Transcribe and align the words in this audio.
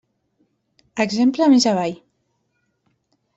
Exemple 1.05 1.49
més 1.51 1.67
avall. 1.73 1.95